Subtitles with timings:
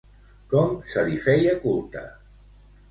[0.53, 2.05] Com se li feia culte?